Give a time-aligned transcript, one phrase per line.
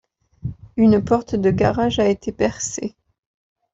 [0.77, 2.95] Une porte de garage a été percée.